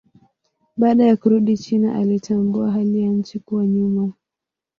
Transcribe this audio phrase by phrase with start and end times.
[0.77, 4.13] Baada ya kurudi China alitambua hali ya nchi kuwa nyuma.